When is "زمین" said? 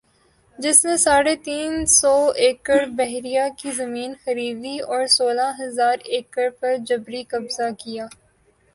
3.71-4.11